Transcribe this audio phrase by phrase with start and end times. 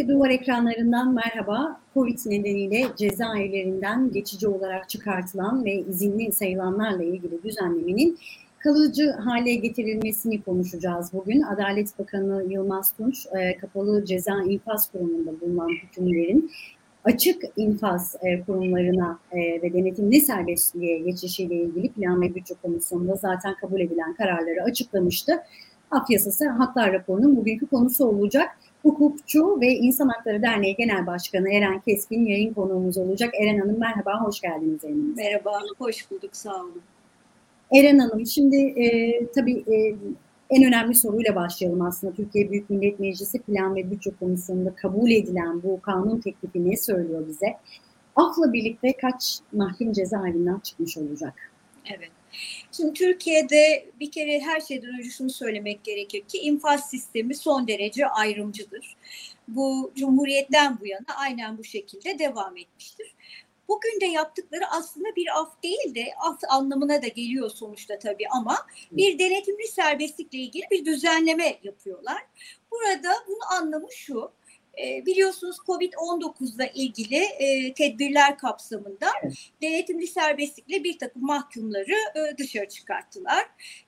[0.00, 1.80] Gazete Duvar ekranlarından merhaba.
[1.94, 8.18] Covid nedeniyle cezaevlerinden geçici olarak çıkartılan ve izinli sayılanlarla ilgili düzenlemenin
[8.58, 11.42] kalıcı hale getirilmesini konuşacağız bugün.
[11.42, 16.50] Adalet Bakanı Yılmaz Tunç, e, kapalı ceza infaz kurumunda bulunan hükümlerin
[17.04, 23.54] açık infaz e, kurumlarına e, ve denetimli serbestliğe geçişiyle ilgili Plan ve Bütçe Komisyonu'nda zaten
[23.60, 25.32] kabul edilen kararları açıklamıştı.
[25.90, 28.48] Af yasası haklar raporunun bugünkü konusu olacak.
[28.82, 33.34] Hukukçu ve İnsan Hakları Derneği Genel Başkanı Eren Keskin yayın konuğumuz olacak.
[33.40, 35.22] Eren Hanım merhaba, hoş geldiniz yayınımıza.
[35.22, 36.82] Merhaba, hoş bulduk, sağ olun.
[37.72, 39.96] Eren Hanım, şimdi e, tabii e,
[40.50, 42.12] en önemli soruyla başlayalım aslında.
[42.12, 47.28] Türkiye Büyük Millet Meclisi Plan ve Bütçe Komisyonu'nda kabul edilen bu kanun teklifi ne söylüyor
[47.28, 47.56] bize?
[48.16, 51.34] Afla birlikte kaç mahkum cezaevinden çıkmış olacak?
[51.96, 52.10] Evet.
[52.72, 58.06] Şimdi Türkiye'de bir kere her şeyden önce şunu söylemek gerekir ki infaz sistemi son derece
[58.06, 58.96] ayrımcıdır.
[59.48, 63.14] Bu Cumhuriyet'ten bu yana aynen bu şekilde devam etmiştir.
[63.68, 68.56] Bugün de yaptıkları aslında bir af değil de af anlamına da geliyor sonuçta tabii ama
[68.92, 72.22] bir denetimli serbestlikle ilgili bir düzenleme yapıyorlar.
[72.70, 74.32] Burada bunun anlamı şu,
[74.78, 79.34] e, biliyorsunuz Covid-19 ile ilgili e, tedbirler kapsamında evet.
[79.62, 83.46] denetimli serbestlikle bir takım mahkumları e, dışarı çıkarttılar.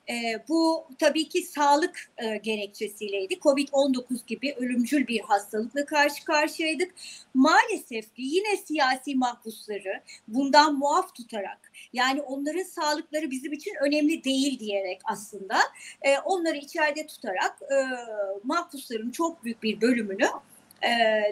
[0.09, 0.13] E,
[0.49, 3.33] bu tabii ki sağlık e, gerekçesiyleydi.
[3.33, 6.95] Covid-19 gibi ölümcül bir hastalıkla karşı karşıyaydık.
[7.33, 14.59] Maalesef ki yine siyasi mahpusları bundan muaf tutarak yani onların sağlıkları bizim için önemli değil
[14.59, 15.57] diyerek aslında
[16.01, 17.77] e, onları içeride tutarak e,
[18.43, 20.27] mahpusların çok büyük bir bölümünü
[20.83, 20.89] e,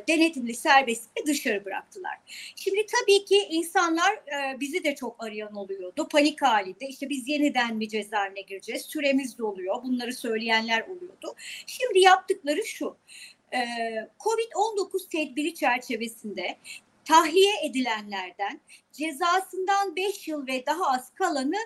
[0.07, 2.17] denetimli serbestlikle dışarı bıraktılar.
[2.55, 6.07] Şimdi tabii ki insanlar e, bizi de çok arayan oluyordu.
[6.11, 8.81] Panik halinde işte biz yeniden mi cezaevine gireceğiz?
[8.81, 9.83] Süremiz doluyor.
[9.83, 11.35] Bunları söyleyenler oluyordu.
[11.65, 12.97] Şimdi yaptıkları şu.
[13.53, 13.59] E,
[14.19, 16.57] Covid-19 tedbiri çerçevesinde
[17.05, 18.61] tahliye edilenlerden
[18.91, 21.57] cezasından 5 yıl ve daha az kalanı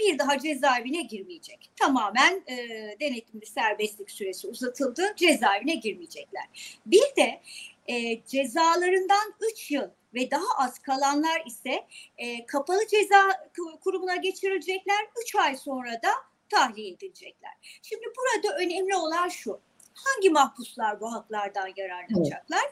[0.00, 1.70] bir daha cezaevine girmeyecek.
[1.76, 2.56] Tamamen e,
[3.00, 5.12] denetimli serbestlik süresi uzatıldı.
[5.16, 6.44] Cezaevine girmeyecekler.
[6.86, 7.40] Bir de
[7.88, 11.86] e, cezalarından 3 yıl ve daha az kalanlar ise
[12.18, 13.50] e, kapalı ceza
[13.84, 15.06] kurumuna geçirilecekler.
[15.22, 16.10] 3 ay sonra da
[16.48, 17.52] tahliye edilecekler.
[17.82, 19.60] Şimdi burada önemli olan şu.
[19.94, 22.64] Hangi mahpuslar bu haklardan yararlanacaklar?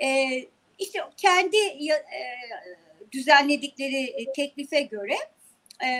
[0.00, 0.44] Evet.
[0.44, 0.48] E,
[0.78, 2.04] işte kendi e,
[3.12, 5.16] düzenledikleri e, teklife göre
[5.84, 5.90] e,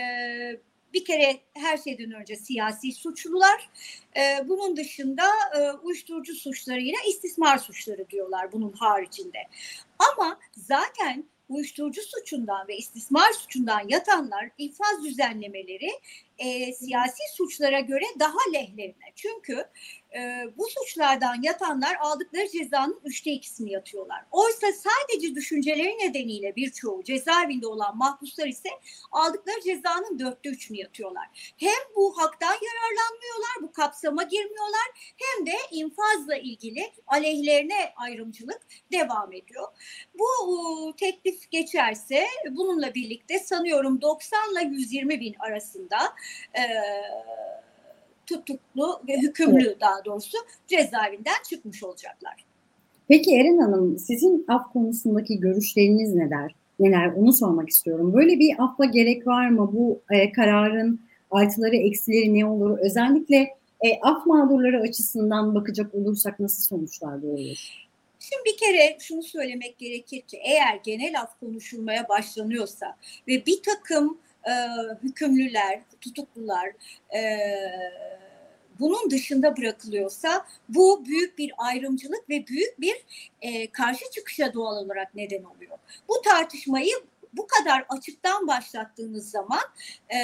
[0.93, 3.69] bir kere her şeyden önce siyasi suçlular,
[4.17, 5.23] e, bunun dışında
[5.57, 9.39] e, uyuşturucu suçlarıyla istismar suçları diyorlar bunun haricinde.
[9.99, 15.89] Ama zaten uyuşturucu suçundan ve istismar suçundan yatanlar infaz düzenlemeleri
[16.37, 19.13] e, siyasi suçlara göre daha lehlerine.
[19.15, 19.65] Çünkü
[20.15, 24.25] e, bu suçlardan yatanlar aldıkları cezanın üçte ikisini yatıyorlar.
[24.31, 28.69] Oysa sadece düşünceleri nedeniyle birçoğu cezaevinde olan mahpuslar ise
[29.11, 31.53] aldıkları cezanın dörtte üçünü yatıyorlar.
[31.57, 38.61] Hem bu haktan yararlanmıyorlar, bu kapsama girmiyorlar hem de infazla ilgili aleyhlerine ayrımcılık
[38.91, 39.67] devam ediyor.
[40.13, 45.97] Bu e, teklif geçerse bununla birlikte sanıyorum 90 ile 120 bin arasında
[46.53, 46.63] e,
[48.25, 49.81] tutuklu ve hükümlü evet.
[49.81, 52.45] daha doğrusu cezaevinden çıkmış olacaklar.
[53.07, 56.55] Peki Eren Hanım sizin af konusundaki görüşleriniz neler?
[56.79, 58.13] Neler onu sormak istiyorum.
[58.13, 59.69] Böyle bir affa gerek var mı?
[59.73, 60.99] Bu e, kararın
[61.31, 62.77] artıları eksileri ne olur?
[62.79, 63.37] Özellikle
[63.81, 67.87] e, af mağdurları açısından bakacak olursak nasıl sonuçlar doğurur?
[68.19, 74.17] Şimdi bir kere şunu söylemek gerekir ki eğer genel af konuşulmaya başlanıyorsa ve bir takım
[74.47, 74.53] e,
[75.03, 76.67] hükümlüler, tutuklular
[77.15, 77.21] e,
[78.79, 82.95] bunun dışında bırakılıyorsa bu büyük bir ayrımcılık ve büyük bir
[83.41, 85.77] e, karşı çıkışa doğal olarak neden oluyor.
[86.07, 86.93] Bu tartışmayı
[87.37, 89.61] bu kadar açıktan başlattığınız zaman
[90.09, 90.17] e,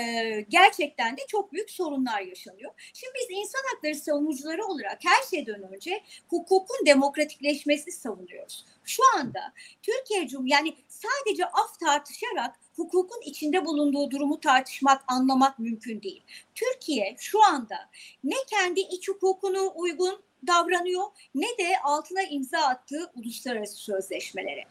[0.50, 2.72] gerçekten de çok büyük sorunlar yaşanıyor.
[2.94, 8.66] Şimdi biz insan hakları savunucuları olarak her şeyden önce hukukun demokratikleşmesini savunuyoruz.
[8.86, 16.02] Şu anda Türkiye Cumhuriyeti yani sadece af tartışarak hukukun içinde bulunduğu durumu tartışmak, anlamak mümkün
[16.02, 16.24] değil.
[16.56, 17.90] Türkiye şu anda
[18.24, 21.04] ne kendi iç hukukunu uygun davranıyor
[21.36, 24.64] ne de altına imza attığı uluslararası sözleşmelere.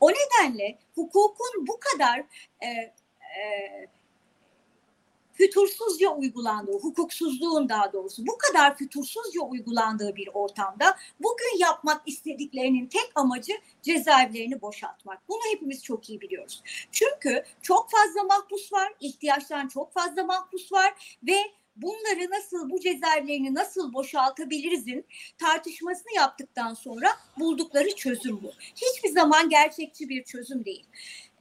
[0.00, 2.18] O nedenle hukukun bu kadar
[2.60, 3.86] e, e,
[5.40, 13.10] fütursuzca uygulandığı, hukuksuzluğun daha doğrusu bu kadar fütursuzca uygulandığı bir ortamda bugün yapmak istediklerinin tek
[13.14, 15.28] amacı cezaevlerini boşaltmak.
[15.28, 16.62] Bunu hepimiz çok iyi biliyoruz.
[16.92, 21.36] Çünkü çok fazla mahpus var, ihtiyaçtan çok fazla mahpus var ve
[21.82, 25.06] bunları nasıl bu cezaevlerini nasıl boşaltabilirizin
[25.38, 28.52] tartışmasını yaptıktan sonra buldukları çözüm bu.
[28.76, 30.86] Hiçbir zaman gerçekçi bir çözüm değil.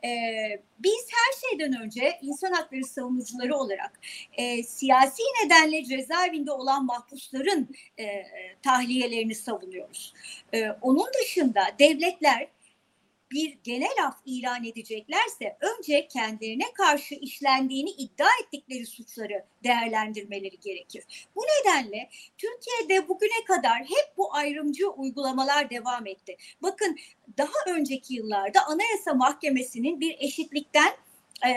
[0.03, 3.99] Ee, biz her şeyden önce insan hakları savunucuları olarak
[4.33, 7.69] e, siyasi nedenle cezaevinde olan mahpusların
[7.99, 8.05] e,
[8.63, 10.13] tahliyelerini savunuyoruz.
[10.53, 12.47] E, onun dışında devletler
[13.31, 21.27] bir genel af ilan edeceklerse önce kendilerine karşı işlendiğini iddia ettikleri suçları değerlendirmeleri gerekir.
[21.35, 26.37] Bu nedenle Türkiye'de bugüne kadar hep bu ayrımcı uygulamalar devam etti.
[26.61, 26.97] Bakın
[27.37, 30.93] daha önceki yıllarda Anayasa Mahkemesi'nin bir eşitlikten
[31.45, 31.53] e,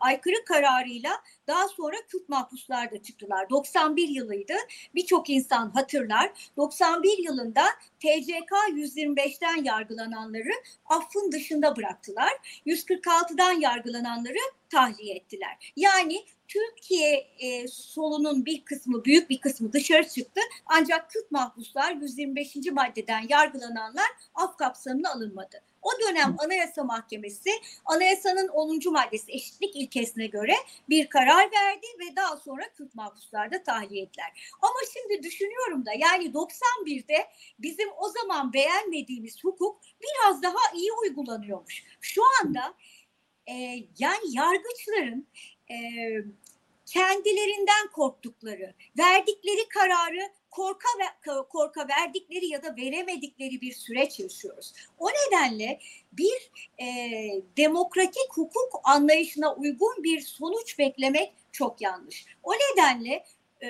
[0.00, 1.10] aykırı kararıyla
[1.48, 3.50] daha sonra Kürt mahpuslar da çıktılar.
[3.50, 4.54] 91 yılıydı.
[4.94, 6.32] Birçok insan hatırlar.
[6.56, 7.64] 91 yılında
[8.00, 10.52] TCK 125'ten yargılananları
[10.86, 12.32] affın dışında bıraktılar.
[12.66, 14.38] 146'dan yargılananları
[14.70, 15.72] tahliye ettiler.
[15.76, 20.40] Yani Türkiye e, solunun bir kısmı, büyük bir kısmı dışarı çıktı.
[20.66, 22.56] Ancak Kürt mahpuslar 125.
[22.72, 25.62] maddeden yargılananlar af kapsamına alınmadı.
[25.82, 27.50] O dönem Anayasa Mahkemesi
[27.84, 28.92] anayasanın 10.
[28.92, 30.54] maddesi eşitlik ilkesine göre
[30.88, 34.54] bir karar verdi ve daha sonra Kürt mahpuslar da tahliye ettiler.
[34.62, 41.84] Ama şimdi düşünüyorum da yani 91'de bizim o zaman beğenmediğimiz hukuk biraz daha iyi uygulanıyormuş.
[42.00, 42.74] Şu anda
[43.46, 43.54] e,
[43.98, 45.26] yani yargıçların
[45.70, 45.76] e,
[46.86, 50.88] kendilerinden korktukları, verdikleri kararı korka
[51.48, 54.72] korka verdikleri ya da veremedikleri bir süreç yaşıyoruz.
[54.98, 55.80] O nedenle
[56.12, 56.86] bir e,
[57.56, 62.26] demokratik hukuk anlayışına uygun bir sonuç beklemek çok yanlış.
[62.42, 63.24] O nedenle
[63.62, 63.68] e,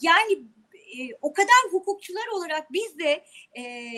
[0.00, 0.32] yani
[0.72, 3.24] e, o kadar hukukçular olarak biz de
[3.58, 3.92] e,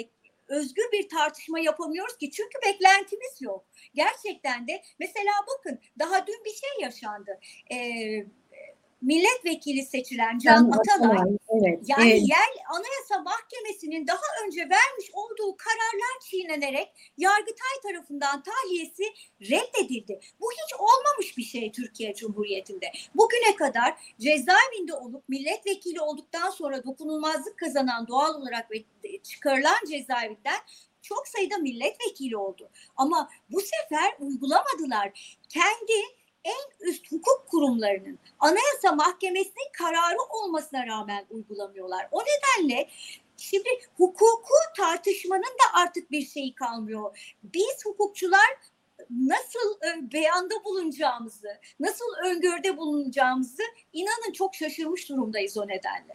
[0.48, 3.64] özgür bir tartışma yapamıyoruz ki çünkü beklentimiz yok.
[3.94, 7.40] Gerçekten de mesela bakın daha dün bir şey yaşandı.
[7.72, 8.26] Ee,
[9.02, 12.28] milletvekili seçilen Can Atalay, evet, yani evet.
[12.28, 16.88] yer Anayasa Mahkemesi'nin daha önce vermiş olduğu kararlar çiğnenerek
[17.18, 19.04] Yargıtay tarafından tahliyesi
[19.40, 20.20] reddedildi.
[20.40, 22.92] Bu hiç olmamış bir şey Türkiye Cumhuriyeti'nde.
[23.14, 28.84] Bugüne kadar cezaevinde olup milletvekili olduktan sonra dokunulmazlık kazanan doğal olarak ve
[29.22, 30.60] çıkarılan cezaevinden
[31.02, 32.70] çok sayıda milletvekili oldu.
[32.96, 35.38] Ama bu sefer uygulamadılar.
[35.48, 35.92] Kendi
[36.46, 42.08] en üst hukuk kurumlarının Anayasa Mahkemesi'nin kararı olmasına rağmen uygulamıyorlar.
[42.10, 42.88] O nedenle
[43.36, 47.34] şimdi hukuku tartışmanın da artık bir şeyi kalmıyor.
[47.42, 48.46] Biz hukukçular
[49.10, 51.48] nasıl e, beyanda bulunacağımızı,
[51.80, 56.14] nasıl öngörde bulunacağımızı inanın çok şaşırmış durumdayız o nedenle.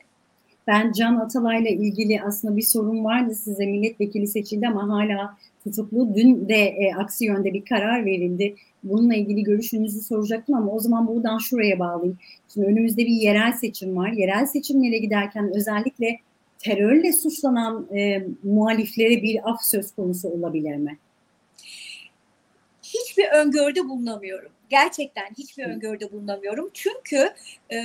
[0.68, 6.16] Ben Can Atalay'la ilgili aslında bir sorun vardı size milletvekili seçildi ama hala tutuklu.
[6.16, 8.56] Dün de e, aksi yönde bir karar verildi.
[8.84, 12.18] Bununla ilgili görüşünüzü soracaktım ama o zaman buradan şuraya bağlayayım.
[12.54, 14.12] Şimdi önümüzde bir yerel seçim var.
[14.12, 16.19] Yerel seçimlere giderken özellikle
[16.60, 20.98] terörle suçlanan e, muhaliflere bir af söz konusu olabilir mi?
[22.84, 26.71] Hiçbir öngörüde bulunamıyorum gerçekten hiçbir öngörüde bulunamıyorum.
[26.73, 27.33] Çünkü
[27.71, 27.77] e,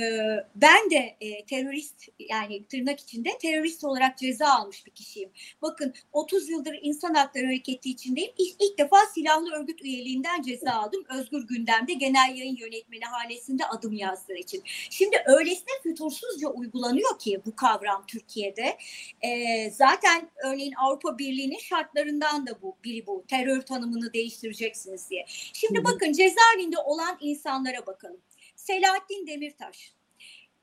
[0.55, 5.29] ben de e, terörist yani tırnak içinde terörist olarak ceza almış bir kişiyim.
[5.61, 8.31] Bakın 30 yıldır insan hakları hareketi içindeyim.
[8.37, 11.03] İlk, ilk defa silahlı örgüt üyeliğinden ceza aldım.
[11.09, 14.63] Özgür Gündem'de genel yayın yönetmeni halesinde adım yazdığı için.
[14.89, 18.77] Şimdi öylesine fütursuzca uygulanıyor ki bu kavram Türkiye'de.
[19.21, 23.23] E, zaten örneğin Avrupa Birliği'nin şartlarından da bu biri bu.
[23.27, 25.25] Terör tanımını değiştireceksiniz diye.
[25.53, 28.21] Şimdi bakın cezaevinde içinde olan insanlara bakalım.
[28.55, 29.93] Selahattin Demirtaş,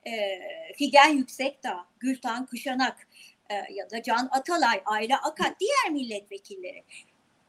[0.06, 0.12] e,
[0.78, 3.08] Figen Yüksekdağ, Gültan Kışanak
[3.50, 6.84] e, ya da Can Atalay, Ayla Akat, diğer milletvekilleri.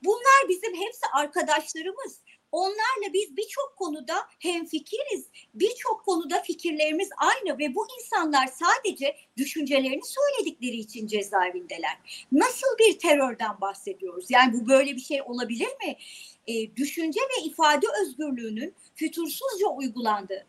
[0.04, 2.20] Bunlar bizim hepsi arkadaşlarımız.
[2.52, 5.26] Onlarla biz birçok konuda hemfikiriz.
[5.54, 11.98] Birçok konuda fikirlerimiz aynı ve bu insanlar sadece düşüncelerini söyledikleri için cezaevindeler.
[12.32, 14.26] Nasıl bir terörden bahsediyoruz?
[14.30, 15.98] Yani bu böyle bir şey olabilir mi?
[16.48, 20.46] E, düşünce ve ifade özgürlüğünün fütursuzca uygulandığı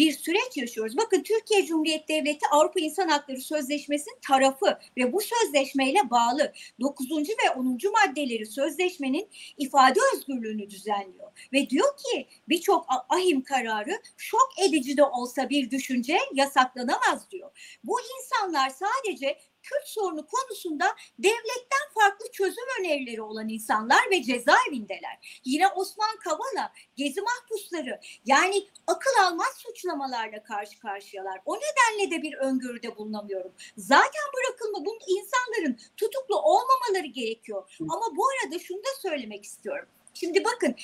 [0.00, 0.96] bir süreç yaşıyoruz.
[0.96, 7.10] Bakın Türkiye Cumhuriyeti Devleti Avrupa İnsan Hakları Sözleşmesi'nin tarafı ve bu sözleşmeyle bağlı 9.
[7.10, 7.78] ve 10.
[7.92, 9.28] maddeleri sözleşmenin
[9.58, 11.32] ifade özgürlüğünü düzenliyor.
[11.52, 17.50] Ve diyor ki birçok ahim kararı şok edici de olsa bir düşünce yasaklanamaz diyor.
[17.84, 25.40] Bu insanlar sadece Kürt sorunu konusunda devletten farklı çözüm önerileri olan insanlar ve cezaevindeler.
[25.44, 31.40] Yine Osman Kavala, Gezi mahpusları yani akıl almaz suçlamalarla karşı karşıyalar.
[31.46, 33.52] O nedenle de bir öngörüde bulunamıyorum.
[33.76, 37.76] Zaten bırakılma bu insanların tutuklu olmamaları gerekiyor.
[37.80, 39.88] Ama bu arada şunu da söylemek istiyorum.
[40.14, 40.74] Şimdi bakın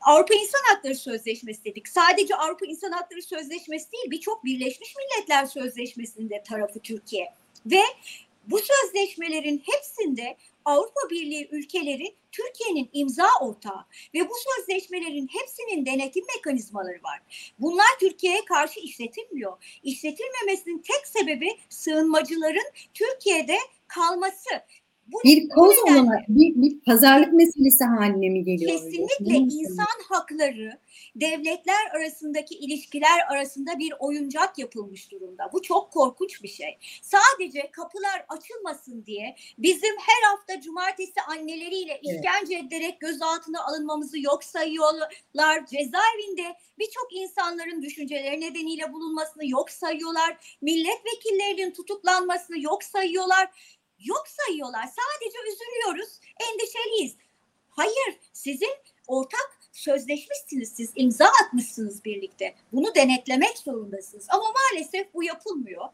[0.00, 1.88] Avrupa İnsan Hakları Sözleşmesi dedik.
[1.88, 7.34] Sadece Avrupa İnsan Hakları Sözleşmesi değil, birçok Birleşmiş Milletler Sözleşmesi'nde tarafı Türkiye.
[7.66, 7.82] Ve
[8.46, 17.02] bu sözleşmelerin hepsinde Avrupa Birliği ülkeleri Türkiye'nin imza ortağı ve bu sözleşmelerin hepsinin denetim mekanizmaları
[17.04, 17.20] var.
[17.58, 19.78] Bunlar Türkiye'ye karşı işletilmiyor.
[19.82, 24.50] İşletilmemesinin tek sebebi sığınmacıların Türkiye'de kalması.
[25.12, 28.70] Bu, bir koz olana, bir, bir pazarlık meselesi haline mi geliyor?
[28.70, 29.38] Kesinlikle öyle?
[29.38, 30.78] insan hakları
[31.16, 35.50] devletler arasındaki ilişkiler arasında bir oyuncak yapılmış durumda.
[35.52, 36.78] Bu çok korkunç bir şey.
[37.02, 42.64] Sadece kapılar açılmasın diye bizim her hafta cumartesi anneleriyle işkence evet.
[42.72, 45.66] ederek gözaltına alınmamızı yok sayıyorlar.
[45.66, 50.58] Cezaevinde birçok insanların düşünceleri nedeniyle bulunmasını yok sayıyorlar.
[50.62, 53.48] Milletvekillerinin tutuklanmasını yok sayıyorlar
[53.98, 54.82] yok sayıyorlar.
[54.82, 57.16] Sadece üzülüyoruz, endişeliyiz.
[57.70, 58.74] Hayır, sizin
[59.06, 62.54] ortak sözleşmişsiniz siz, imza atmışsınız birlikte.
[62.72, 64.26] Bunu denetlemek zorundasınız.
[64.28, 65.88] Ama maalesef bu yapılmıyor.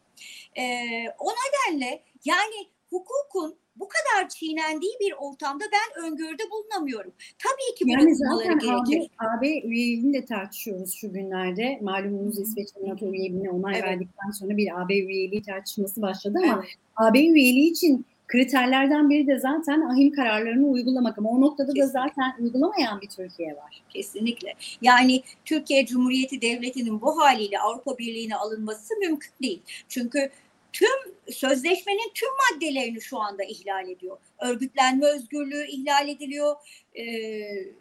[0.57, 7.11] Ee, o nedenle yani hukukun bu kadar çiğnendiği bir ortamda ben öngörüde bulunamıyorum.
[7.37, 9.09] Tabii ki yani zaten gerekir.
[9.19, 11.79] AB, AB üyeliğini de tartışıyoruz şu günlerde.
[11.81, 13.83] Malumunuz İsveç'in NATO üyeliğine onay evet.
[13.83, 16.75] verdikten sonra bir AB üyeliği tartışması başladı ama evet.
[16.95, 21.99] AB üyeliği için kriterlerden biri de zaten ahim kararlarını uygulamak ama o noktada Kesinlikle.
[21.99, 23.83] da zaten uygulamayan bir Türkiye var.
[23.89, 24.53] Kesinlikle.
[24.81, 29.61] Yani Türkiye Cumhuriyeti Devleti'nin bu haliyle Avrupa Birliği'ne alınması mümkün değil.
[29.89, 30.29] Çünkü
[30.75, 34.17] tüm sözleşmenin tüm maddelerini şu anda ihlal ediyor.
[34.39, 36.55] Örgütlenme özgürlüğü ihlal ediliyor,
[36.95, 37.03] e,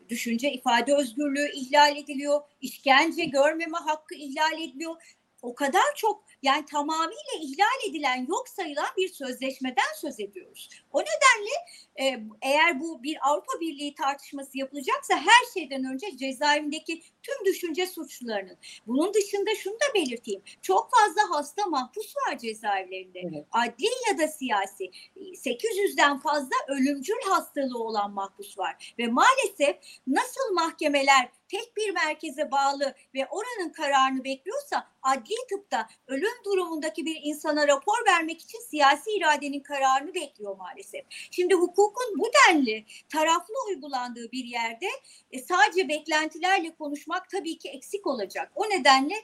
[0.09, 4.97] düşünce ifade özgürlüğü ihlal ediliyor, işkence görmeme hakkı ihlal ediliyor.
[5.43, 10.69] O kadar çok yani tamamıyla ihlal edilen, yok sayılan bir sözleşmeden söz ediyoruz.
[10.93, 11.55] O nedenle
[12.01, 18.57] e, eğer bu bir Avrupa Birliği tartışması yapılacaksa her şeyden önce cezaevindeki tüm düşünce suçlularının.
[18.87, 20.43] Bunun dışında şunu da belirteyim.
[20.63, 23.21] Çok fazla hasta mahpus var cezaevlerinde.
[23.21, 23.47] Evet.
[23.53, 24.91] Adli ya da siyasi.
[25.17, 28.95] 800'den fazla ölümcül hastalığı olan mahpus var.
[28.99, 36.45] Ve maalesef nasıl mahkemeler tek bir merkeze bağlı ve oranın kararını bekliyorsa adli tıpta ölüm
[36.45, 41.05] durumundaki bir insana rapor vermek için siyasi iradenin kararını bekliyor maalesef.
[41.31, 44.87] Şimdi hukukun bu denli taraflı uygulandığı bir yerde
[45.33, 48.53] e, sadece beklentilerle konuşmak tabii ki eksik olacak.
[48.55, 49.15] O nedenle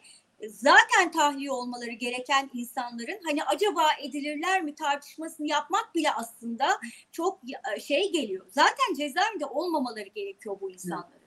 [0.41, 6.67] e, zaten tahliye olmaları gereken insanların hani acaba edilirler mi tartışmasını yapmak bile aslında
[7.13, 7.39] çok
[7.77, 8.47] e, şey geliyor.
[8.51, 11.21] Zaten cezaevinde olmamaları gerekiyor bu insanların.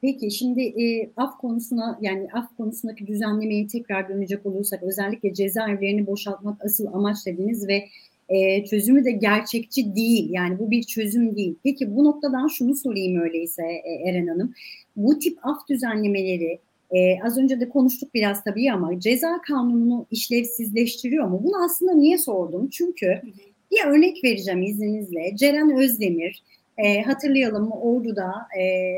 [0.00, 6.64] Peki şimdi e, af konusuna yani af konusundaki düzenlemeyi tekrar dönecek olursak özellikle cezaevlerini boşaltmak
[6.64, 7.88] asıl amaç dediniz ve
[8.28, 11.54] e, çözümü de gerçekçi değil yani bu bir çözüm değil.
[11.64, 14.54] Peki bu noktadan şunu sorayım öyleyse e, Eren Hanım
[14.96, 16.58] bu tip af düzenlemeleri
[16.90, 21.40] e, az önce de konuştuk biraz tabii ama ceza kanununu işlevsizleştiriyor mu?
[21.44, 22.68] Bunu aslında niye sordum?
[22.72, 23.22] Çünkü
[23.70, 25.36] bir örnek vereceğim izninizle.
[25.36, 26.42] Ceren Özdemir
[26.78, 28.94] e, hatırlayalım Ordu'da e,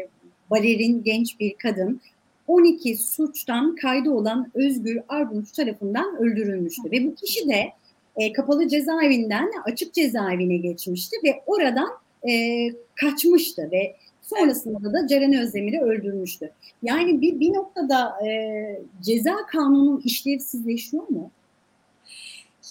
[0.51, 2.01] balerin genç bir kadın
[2.47, 6.91] 12 suçtan kaydı olan Özgür Argunç tarafından öldürülmüştü.
[6.91, 7.73] Ve bu kişi de
[8.17, 11.91] e, kapalı cezaevinden açık cezaevine geçmişti ve oradan
[12.29, 12.33] e,
[12.95, 16.53] kaçmıştı ve sonrasında da Ceren Özdemir'i öldürmüştü.
[16.83, 21.31] Yani bir, bir noktada e, ceza kanunu işlevsizleşiyor mu?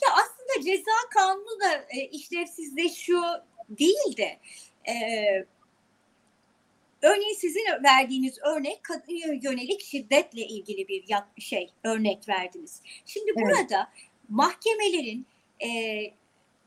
[0.03, 3.24] Ya aslında ceza kanunu da e, işlevsizleşiyor
[3.69, 4.38] değil de
[4.91, 4.96] e,
[7.01, 11.03] Örneğin sizin verdiğiniz örnek kadına yönelik şiddetle ilgili bir
[11.41, 12.81] şey örnek verdiniz.
[13.05, 13.48] Şimdi evet.
[13.48, 13.89] burada
[14.30, 15.26] mahkemelerin
[15.60, 15.70] e,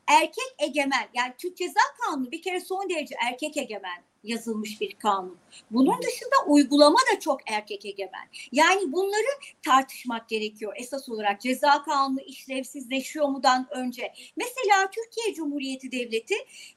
[0.07, 5.37] erkek egemen yani Türk Ceza Kanunu bir kere son derece erkek egemen yazılmış bir kanun.
[5.71, 8.27] Bunun dışında uygulama da çok erkek egemen.
[8.51, 9.27] Yani bunları
[9.65, 11.41] tartışmak gerekiyor esas olarak.
[11.41, 14.13] Ceza kanunu işlevsizleşiyor mudan önce.
[14.35, 16.35] Mesela Türkiye Cumhuriyeti Devleti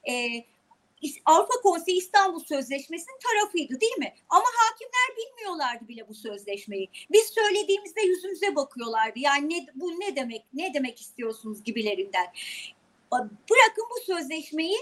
[0.09, 0.43] e,
[1.25, 4.13] Avrupa Konseyi İstanbul Sözleşmesi'nin tarafıydı değil mi?
[4.29, 6.89] Ama hakimler bilmiyorlardı bile bu sözleşmeyi.
[7.11, 9.19] Biz söylediğimizde yüzümüze bakıyorlardı.
[9.19, 12.27] Yani ne, bu ne demek, ne demek istiyorsunuz gibilerinden.
[13.11, 14.77] Bırakın bu sözleşmeyi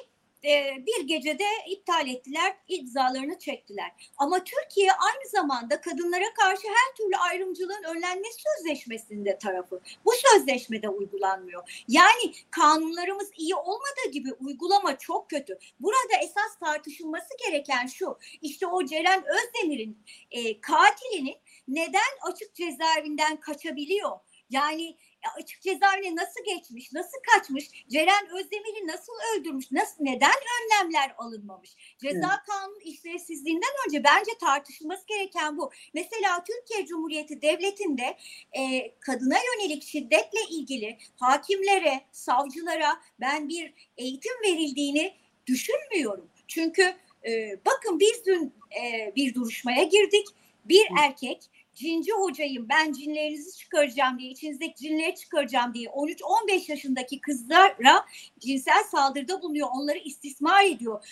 [0.46, 3.92] e, bir gecede iptal ettiler, imzalarını çektiler.
[4.18, 9.82] Ama Türkiye aynı zamanda kadınlara karşı her türlü ayrımcılığın önlenmesi sözleşmesinde tarafı.
[10.06, 11.84] Bu sözleşmede uygulanmıyor.
[11.88, 15.58] Yani kanunlarımız iyi olmadığı gibi uygulama çok kötü.
[15.80, 18.18] Burada esas tartışılması gereken şu.
[18.42, 19.98] İşte o Ceren Özdemir'in
[20.32, 21.36] e, katilinin
[21.68, 24.20] neden açık cezaevinden kaçabiliyor?
[24.50, 24.98] Yani
[25.40, 31.76] açık cezaevine nasıl geçmiş, nasıl kaçmış, Ceren Özdemir'i nasıl öldürmüş, nasıl neden önlemler alınmamış?
[32.02, 32.46] Ceza evet.
[32.48, 35.72] kanunu işlevsizliğinden önce bence tartışılması gereken bu.
[35.94, 38.18] Mesela Türkiye Cumhuriyeti Devleti'nde
[38.54, 45.14] e, kadına yönelik şiddetle ilgili hakimlere, savcılara ben bir eğitim verildiğini
[45.48, 46.30] düşünmüyorum.
[46.48, 46.96] Çünkü
[47.28, 50.28] e, bakın biz dün e, bir duruşmaya girdik.
[50.66, 58.06] Bir erkek cinci hocayım ben cinlerinizi çıkaracağım diye içinizdeki cinleri çıkaracağım diye 13-15 yaşındaki kızlara
[58.40, 59.68] cinsel saldırıda bulunuyor.
[59.74, 61.06] Onları istismar ediyor.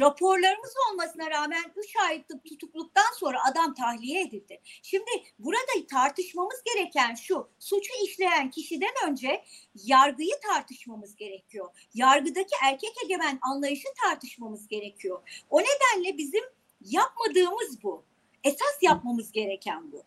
[0.00, 4.60] Raporlarımız olmasına rağmen 3 aylık tutukluktan sonra adam tahliye edildi.
[4.82, 9.44] Şimdi burada tartışmamız gereken şu, suçu işleyen kişiden önce
[9.74, 11.68] yargıyı tartışmamız gerekiyor.
[11.94, 15.44] Yargıdaki erkek egemen anlayışı tartışmamız gerekiyor.
[15.50, 16.44] O nedenle bizim
[16.80, 18.04] yapmadığımız bu.
[18.44, 20.02] Esas yapmamız gereken bu.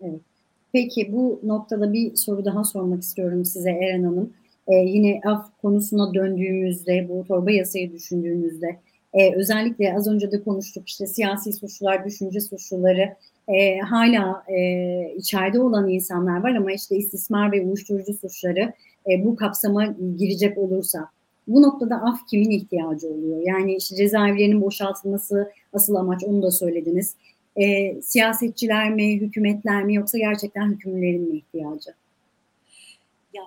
[0.00, 0.20] Evet.
[0.72, 4.32] Peki bu noktada bir soru daha sormak istiyorum size Eren Hanım.
[4.68, 8.76] Ee, yine af konusuna döndüğümüzde, bu torba yasayı düşündüğümüzde,
[9.14, 13.16] e, özellikle az önce de konuştuk işte siyasi suçlular, düşünce suçluları,
[13.48, 18.72] e, hala e, içeride olan insanlar var ama işte istismar ve uyuşturucu suçları
[19.10, 21.08] e, bu kapsama girecek olursa
[21.48, 23.40] bu noktada af kimin ihtiyacı oluyor?
[23.42, 27.14] Yani işte cezaevlerinin boşaltılması asıl amaç onu da söylediniz.
[27.56, 31.94] E, siyasetçiler mi, hükümetler mi yoksa gerçekten hükümlerin mi ihtiyacı?
[33.34, 33.42] Ya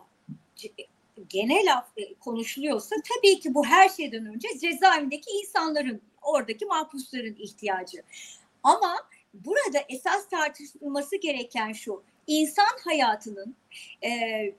[1.30, 7.98] genel af e, konuşuluyorsa tabii ki bu her şeyden önce cezaevindeki insanların, oradaki mahpusların ihtiyacı.
[8.64, 8.96] Ama
[9.34, 13.56] burada esas tartışılması gereken şu, insan hayatının
[14.04, 14.10] e,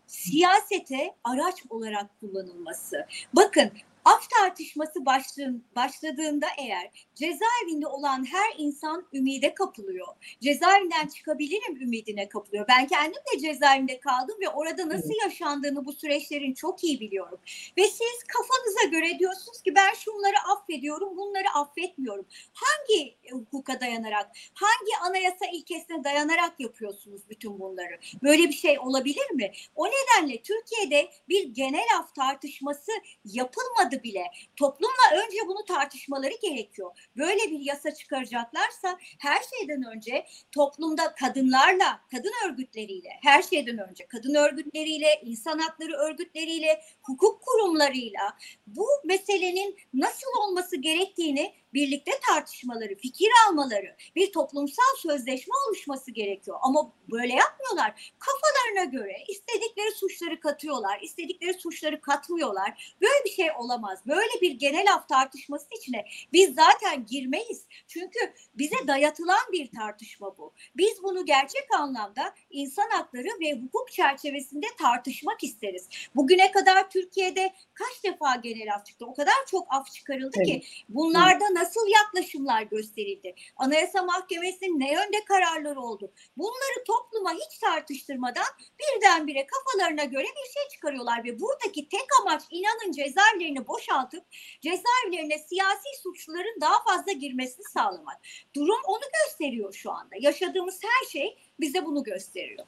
[0.07, 3.07] siyasete araç olarak kullanılması.
[3.33, 3.71] Bakın
[4.05, 10.07] Af tartışması başladığın, başladığında eğer cezaevinde olan her insan ümide kapılıyor.
[10.41, 12.65] Cezaevinden çıkabilirim ümidine kapılıyor.
[12.69, 17.39] Ben kendim de cezaevinde kaldım ve orada nasıl yaşandığını bu süreçlerin çok iyi biliyorum.
[17.79, 22.27] Ve siz kafanıza göre diyorsunuz ki ben şunları affediyorum, bunları affetmiyorum.
[22.53, 27.99] Hangi hukuka dayanarak, hangi anayasa ilkesine dayanarak yapıyorsunuz bütün bunları?
[28.23, 29.53] Böyle bir şey olabilir mi?
[29.77, 32.93] O nedenle Türkiye'de bir genel af tartışması
[33.25, 34.25] yapılmadı bile
[34.57, 36.99] toplumla önce bunu tartışmaları gerekiyor.
[37.17, 44.35] Böyle bir yasa çıkaracaklarsa her şeyden önce toplumda kadınlarla, kadın örgütleriyle, her şeyden önce kadın
[44.35, 53.97] örgütleriyle, insan hakları örgütleriyle, hukuk kurumlarıyla bu meselenin nasıl olması gerektiğini birlikte tartışmaları, fikir almaları,
[54.17, 56.59] bir toplumsal sözleşme oluşması gerekiyor.
[56.63, 58.13] Ama böyle yapmıyorlar.
[58.19, 62.95] Kafalarına göre istedikleri suçları katıyorlar, istedikleri suçları katmıyorlar.
[63.01, 63.99] Böyle bir şey olamaz.
[64.07, 67.65] Böyle bir genel af tartışması içine biz zaten girmeyiz.
[67.89, 68.19] Çünkü
[68.55, 70.53] bize dayatılan bir tartışma bu.
[70.77, 75.89] Biz bunu gerçek anlamda insan hakları ve hukuk çerçevesinde tartışmak isteriz.
[76.15, 79.07] Bugüne kadar Türkiye'de kaç defa genel af çıktı?
[79.07, 80.47] O kadar çok af çıkarıldı evet.
[80.47, 83.35] ki bunlarda evet nasıl yaklaşımlar gösterildi?
[83.57, 86.13] Anayasa Mahkemesi'nin ne yönde kararları oldu?
[86.37, 92.93] Bunları topluma hiç tartıştırmadan birdenbire kafalarına göre bir şey çıkarıyorlar ve buradaki tek amaç inanın
[92.93, 94.25] cezaevlerini boşaltıp
[94.61, 98.17] cezaevlerine siyasi suçluların daha fazla girmesini sağlamak.
[98.57, 100.15] Durum onu gösteriyor şu anda.
[100.21, 102.67] Yaşadığımız her şey bize bunu gösteriyor.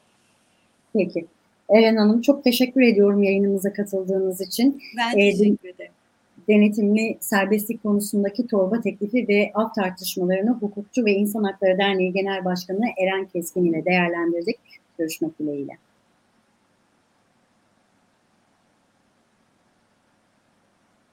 [0.93, 1.25] Peki.
[1.69, 4.81] Eren Hanım çok teşekkür ediyorum yayınımıza katıldığınız için.
[4.97, 5.93] Ben ee, teşekkür ederim
[6.47, 12.85] denetimli serbestlik konusundaki torba teklifi ve af tartışmalarını Hukukçu ve İnsan Hakları Derneği Genel Başkanı
[13.03, 14.59] Eren Keskin ile değerlendirdik.
[14.97, 15.77] Görüşmek dileğiyle.